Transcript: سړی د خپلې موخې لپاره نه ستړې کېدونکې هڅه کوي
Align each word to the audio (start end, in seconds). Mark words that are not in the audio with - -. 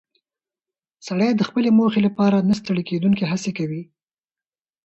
سړی 1.07 1.29
د 1.35 1.41
خپلې 1.49 1.69
موخې 1.77 1.99
لپاره 2.07 2.45
نه 2.49 2.53
ستړې 2.59 2.83
کېدونکې 2.89 3.29
هڅه 3.31 3.49
کوي 3.57 3.81